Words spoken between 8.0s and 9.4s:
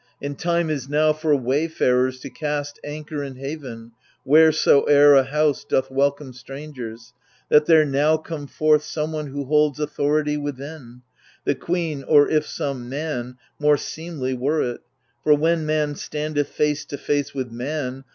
come forth Some one